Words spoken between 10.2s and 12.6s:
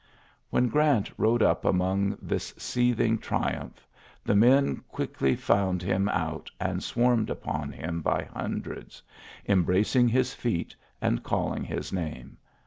feet and < his name.